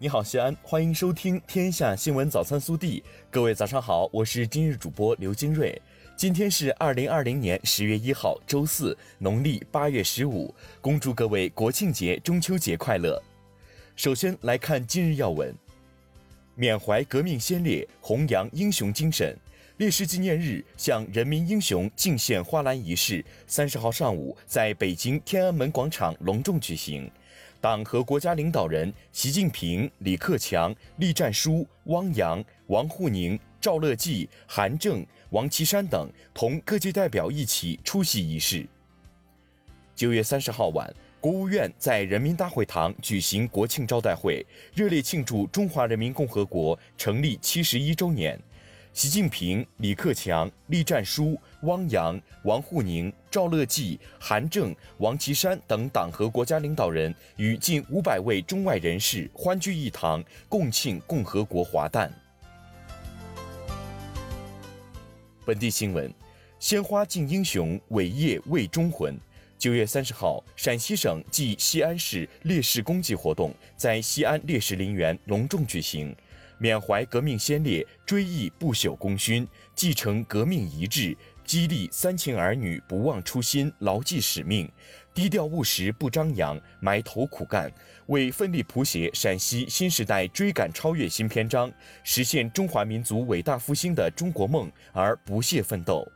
[0.00, 3.00] 你好，西安，欢迎收听《天下新闻早餐速递》。
[3.32, 5.76] 各位早上好，我是今日主播刘金瑞。
[6.16, 10.54] 今天是二零二零年十月一号，周四，农历八月十五。
[10.80, 13.20] 恭祝各位国庆节、中秋节快乐。
[13.96, 15.52] 首先来看今日要闻：
[16.54, 19.36] 缅怀革命先烈，弘扬英雄精神。
[19.78, 27.10] 烈士纪念日向人民英雄敬献花篮仪式，三十号上午在北京天安门广场隆重举行。
[27.60, 38.64] 党和国家领导人习近平、李克强、栗战书、汪洋、王沪宁、赵乐际、韩正、王岐山等同各界代表一起出席仪式。
[39.96, 40.88] 九月三十号晚，
[41.20, 48.40] 国务院在人民大会堂举行国庆招待会，热烈庆祝中华人民共和国成立七十一周年。
[48.98, 62.12] 习近平、李克强、栗战书、汪洋、王沪宁、赵乐际、韩正、王岐山等党和国家领导人与近五百位中外人士欢聚一堂，共庆共和国华诞。
[65.46, 66.12] 本地新闻：
[66.58, 69.16] 鲜花敬英雄，伟业为忠魂。
[69.56, 76.12] 九月三十号，陕西省暨西安市烈士公祭活动在西安烈士陵园隆重举行。
[76.58, 84.68] 缅怀革命先烈，追忆不朽功勋，继承革命遗志，激励三秦儿女不忘初心、牢记使命，
[85.14, 87.72] 低调务实不张扬，埋头苦干，
[88.06, 96.06] 为奋力谱写陕西新时代追赶超越新篇章，实现中华民族伟大复兴的中国梦而不懈奋斗。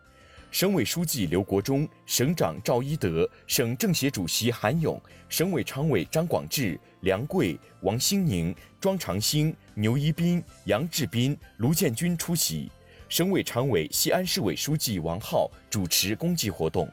[0.51, 12.71] 省委书记刘国中、省长赵一德、省政协主席韩勇、省委常委张广智、梁桂、王兴宁、庄长兴、牛一斌、杨志斌、卢建军出席。
[13.09, 16.89] 省委常委、西安市委书记王浩主持公祭活动。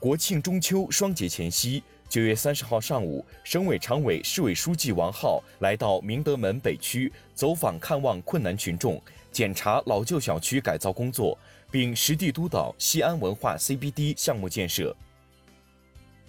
[0.00, 9.00] 国庆中秋双节前夕，九月三十号上午，省委常委、市委书记王浩来到明德门北区走访看望困难群众，
[9.30, 11.38] 检查老旧小区改造工作。
[11.70, 14.94] 并实地督导西安文化 CBD 项目建设。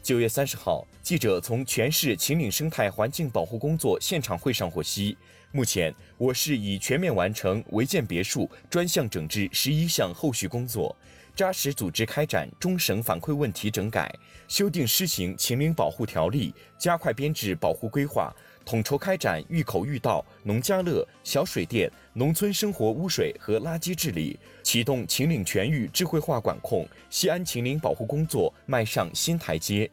[0.04, 5.18] 九月三十号，记者从全市秦岭生态环境保护工作现场会上获悉，
[5.54, 10.94] 目前我市已全面完成违建别墅专项整治十一项后续工作，
[11.34, 14.14] 扎实组织开展中省反馈问题整改，
[14.50, 18.36] 修订施行秦岭保护条例，加快编制保护规划。
[18.66, 29.90] 统筹开展峪口峪道、农家乐、小水电、农村生活污水和垃圾治理，启动秦岭全域智慧化管控，西安秦岭保护工作迈上新台阶。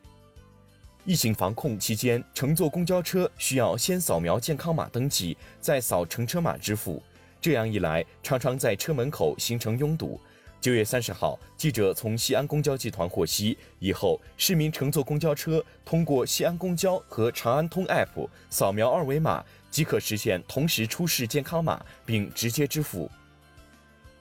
[1.04, 7.02] 疫情防控期间，乘坐公交车需要先扫描健康码登记，再扫乘车码支付，
[7.41, 10.20] 这样一来，常常在车门口形成拥堵。
[10.60, 23.10] 九月三十号，记者从西安公交集团获悉，以后市民乘坐公交车，通过西安公交和长安通 App 扫描二维码，即可实现同时出示健康码并直接支付。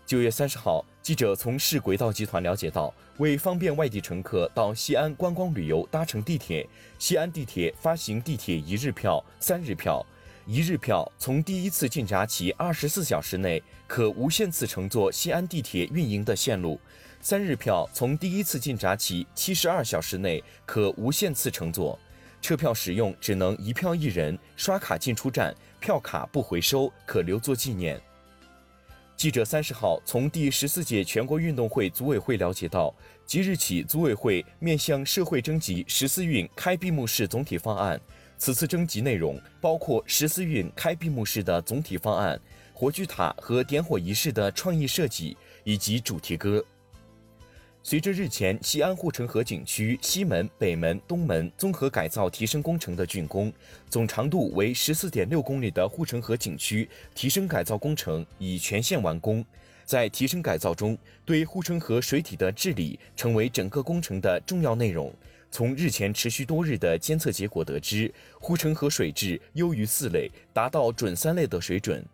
[0.05, 6.65] 九月三十号，记者从市轨道集团了解到，为方便外地乘客到西安观光旅游搭乘地铁，
[6.97, 10.05] 西安地铁发行地铁一日票、三日票。
[10.51, 16.75] 一日票从第一次进闸起二十四小时内可无限次乘坐西安地铁运营的线路；
[17.21, 21.99] 三日票从第一次进闸起七十二小时内可无限次乘坐。
[22.41, 28.01] 车票使用只能一票一人，刷卡进出站，票卡不回收，可留作纪念。
[29.15, 32.91] 记者三十号从第十四届全国运动会组委会了解到，
[33.23, 38.01] 即日起，组委会面向社会征集十四运开闭幕式总体方案。
[38.39, 42.39] 此次征集内容包括十四运开闭幕式的总体方案、
[42.73, 45.35] 火炬塔和点火仪式的创意设计
[45.65, 46.63] 以及主题歌。
[47.83, 53.51] 随着日前西安护城河景区西门、北门、东门综合改造提升工程的竣工，
[53.89, 59.43] 总长度为十四点六公里的护城河景区提升改造工程已全线完工。
[59.83, 65.13] 在提升改造中，对护城河水体的治理成为整个工程的重要内容。
[65.51, 72.05] 从日前持续多日的监测结果得知，护城河水质优于四类，达到准三类的水准。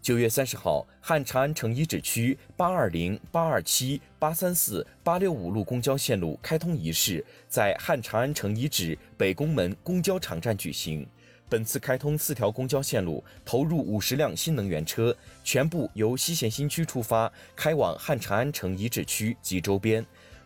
[0.00, 11.06] 九月三十号，汉长安城遗址区八二零、八二七、八三四、八六五路公交线路开通仪式在汉长安城遗址北宫门公交场站举行。
[11.48, 20.04] 本次开通四条公交线路，投入五十辆新能源车，全部由西咸新区出发，开往汉长安城遗址区及周边。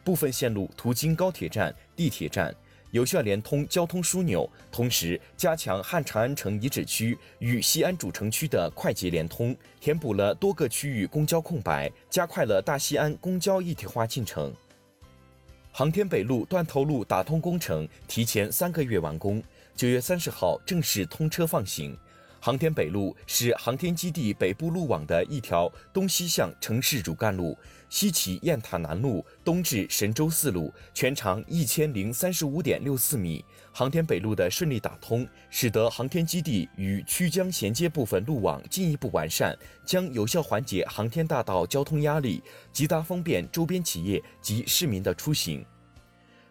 [0.08, 2.54] 部分线路途经高铁站、地铁站，
[2.92, 14.50] 有效连通交通枢纽，同时加强汉长安城遗址区与西安主城区的快捷连通，填补了多个区域公交空白，加快了大西安公交一体化进程。
[15.72, 19.42] 航天北路断头路打通工程提前三个月完工。
[19.76, 21.94] 九月三十号正式通车放行。
[22.40, 27.58] 航天北路是航天基地北部路网的一条东西向城市主干路，
[27.88, 33.44] 西起雁塔南路，东至神舟四路，全长一千零三十五点六四米。
[33.72, 42.42] 航天北路的顺利打通，使得航天基地与曲江衔接部分路网进一步完善，将有效缓解航天大道交通压力，
[42.72, 45.64] 极大方便周边企业及市民的出行。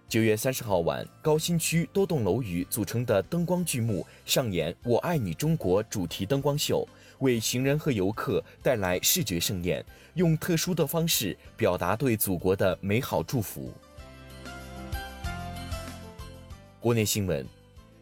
[0.09, 6.87] 九月三十号晚，高新区多栋楼宇组成的灯光剧目上演“我爱你中国”主题灯光秀，
[7.19, 13.69] 为行人和游客带来视觉盛宴，用特殊的方式表达对祖国的美好祝福。
[16.79, 17.45] 国内新闻。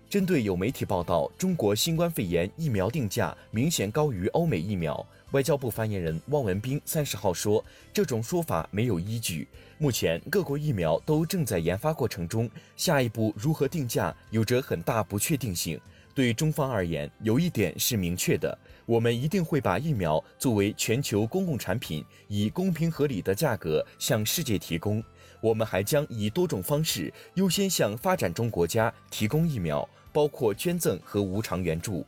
[0.07, 9.47] 针对有媒体报道中国新冠肺炎疫苗定价明显高于欧美疫苗，外交部发言人汪文斌三十号说，这种说法没有依据。
[9.77, 15.79] 目前各国疫苗都正在研发过程中，下一步如何定价有着很大不确定性。
[16.13, 25.03] 对中方而言，有一点是明确的，我们一定会把疫苗作为全球公共产品，以公平合理的价格向世界提供。
[25.41, 29.87] 我们还将以多种方式优先向发展中国家提供疫苗。
[30.13, 32.05] 包括捐赠和无偿援助。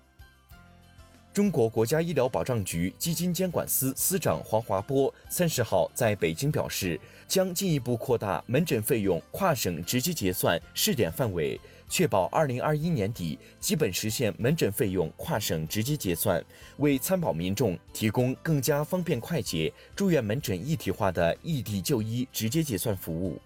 [1.37, 16.43] 中国国家医疗保障局基金监管司司长黄华波三十号在北京表示，将进一步扩大门诊费用跨省直接结算试点范围，确保二零二一年底基本实现门诊费用跨省直接结算，
[16.77, 23.39] 为参保民众提供更加方便快捷、住院门诊一体化的异地就医直接结算服务。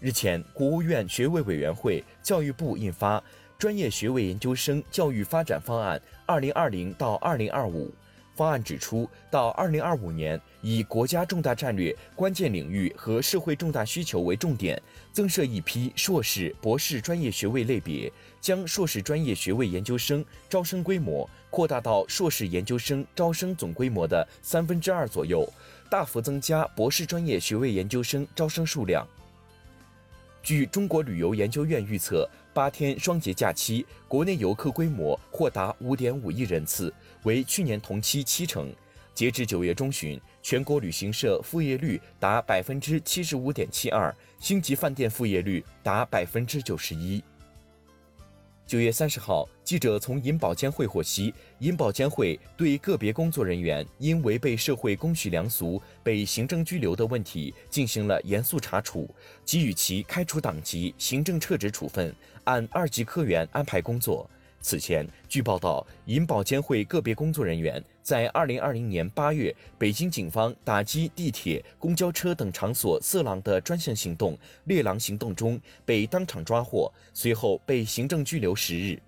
[0.00, 3.22] 日前，国务院学位委员会、教育部印发。
[3.58, 7.92] 专业学位研究生教育发展方案（二零二零到二零二五）
[8.36, 14.80] 方案指出，到二零二五年，以国家重大战略关键领域和社会重大需求为重点，
[15.12, 25.44] 增设一批硕士、博士专业学位类别，将硕士专业学位研究生招生规模扩大到硕士研究生招生总规模的三分之二左右，
[25.90, 29.04] 大幅增加博士专业学位研究生招生数量。
[30.40, 32.30] 据中国旅游研究院预测。
[32.58, 38.74] 八天双节假期，国内游客规模或达五点五亿人次，为去年同期七成。
[39.14, 47.22] 截至九月中旬，全国旅行社复业率达百分之七十五点七二，星级饭店复业率达百分之九十一。
[48.66, 59.08] 九月三十号，记者从银保监会获悉，银保监会对个别工作人员因违背社会公序良俗被行政拘留的问题进行了严肃查处，
[59.46, 62.14] 给予其开除党籍、行政撤职处分，
[62.48, 64.28] 按二级科员安排工作。
[64.60, 78.98] 此前，据报道，银保监会个别工作人员在二零二零年八月，北京警方打击地铁、公交车等场所色狼的专项行动“猎狼行动”中被当场抓获，随后被行政拘留十日。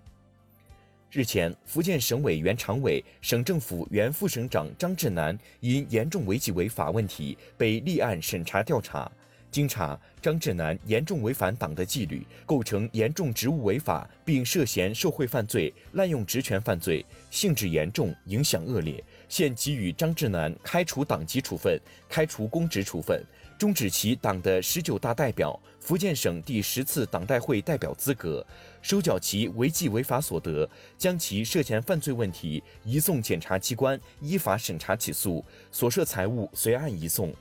[1.11, 9.11] 日前，福建省委原常委、省政府原副省长张志南因严重违纪违法问题被立案审查调查。
[9.51, 19.03] 经查，张志南严重违反党的纪律，构成严重职务违法，并涉嫌受贿犯罪、滥用职权犯罪，性质严重，影响恶劣。
[19.27, 21.77] 现给予张志南开除党籍处分、
[22.07, 23.21] 开除公职处分，
[23.57, 28.45] 终止其党的十九大代表、福建省第十次党代会代表资格，
[28.81, 37.33] 收缴其违纪违法所得，将其涉嫌犯罪问题移送检察机关依法审查起诉，所涉财物随案移送。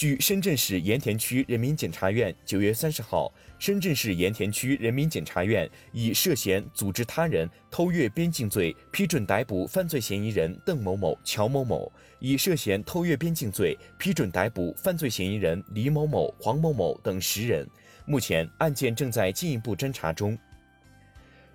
[0.00, 11.86] 据深圳市盐田区人民检察院九月三十号，深圳市盐田区人民检察院以涉嫌组织他人偷越边境罪批准逮捕犯罪嫌疑人邓某某、乔某某；
[12.18, 17.68] 以涉嫌偷越边境罪批准逮捕犯罪嫌疑人李某某、黄某某等十人。
[18.06, 20.34] 目前案件正在进一步侦查中。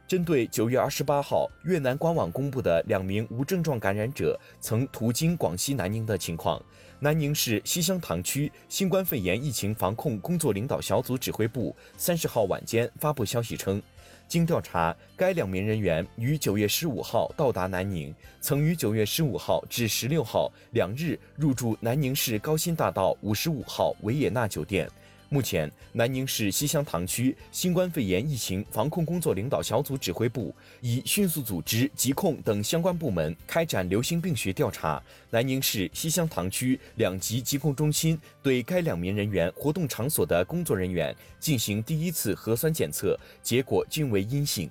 [0.08, 6.62] 针对九月二十八号越南官网公布的两名无症状感染者曾途经广西南宁的情况。
[7.00, 13.82] 南宁市西乡塘区新冠肺炎疫情防控工作领导小组指挥部三十号晚间发布消息称，
[14.28, 24.88] 经调查，该两名人员于九月十五号到达南宁，曾于九月十五号至十六号两日入住南宁市高新大道五十五号维也纳酒店。
[25.29, 35.01] 目前，南宁市西乡塘区新冠肺炎疫情防控工作领导小组指挥部已迅速组织疾控等相关部门开展流行病学调查。
[35.32, 44.70] 南宁市西乡塘区两级疾控中心对该两名人员活动场所的工作人员进行第一次核酸检测，结果均为阴性。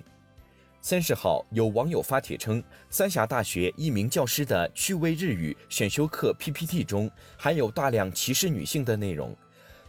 [0.81, 9.35] 三十号，有网友发帖称，三峡大学一名教师的趣味日语选修课 PPT 中含有大量歧视女性的内容。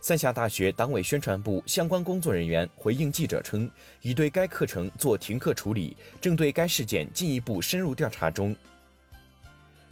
[0.06, 3.68] 三峡大学党委宣传部相关工作人员回应记者称，
[4.02, 8.54] 已对该课程做停课处理，正对该事件进一步深入调查中。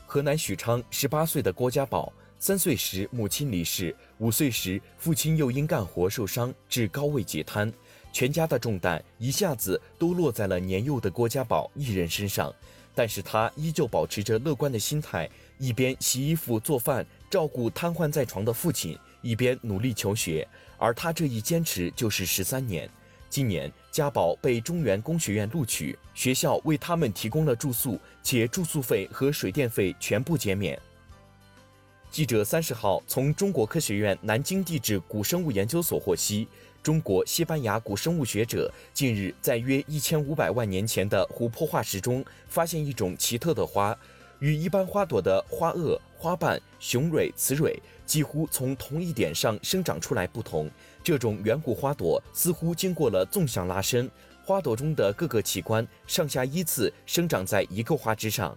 [0.06, 7.72] 河南许昌十八岁的郭家宝，三岁时母亲离世，五岁时父亲又因干活受伤致高位截瘫，
[8.12, 12.54] 全家的重担一下子都落在了年幼的郭家宝一人身上。
[12.94, 15.28] 但是他依旧保持着乐观的心态，
[15.58, 18.96] 一边洗衣服做饭照顾瘫痪在床的父亲。
[19.24, 22.88] 一边努力求学，而他这一坚持就是十三年。
[23.30, 30.78] 今年，家宝被中原工学院录取，学校为他们提供了住宿，且住宿费和水电费全部减免。
[32.12, 36.46] 记者三十号从中国科学院南京地质古生物研究所获悉，
[36.80, 43.98] 中国西班牙古生物学者近日在约一千五百万年前的琥珀化石中发现一种奇特的花。
[44.44, 50.70] 与一般花朵的花萼、花瓣、雄蕊、雌蕊几乎从同一点上生长出来不同，
[51.02, 54.06] 这种远古花朵似乎经过了纵向拉伸，
[54.44, 58.54] 花朵中的各个器官上下依次生长在一个花枝上。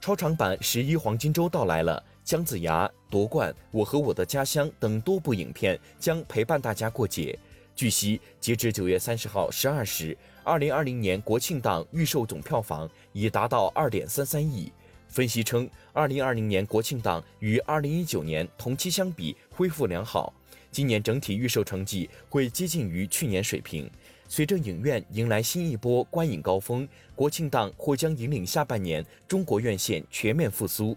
[0.00, 7.38] 超长版十一黄金周到来了，姜子牙、夺冠、我和我的家乡等多部影片将陪伴大家过节。
[7.76, 10.18] 据悉，截至九月三十号十二时。
[10.44, 14.72] 二零二零年国庆档预售总票房已达到二点三三亿。
[15.08, 20.32] 分析称，二零二零年国庆档与二零一九年同期相比恢复良好，
[20.72, 23.88] 今年整体预售成绩会接近于去年水平。
[24.26, 30.96] 随着影院迎来新一波观影高峰，国庆档或将引领下半年中国院线全面复苏。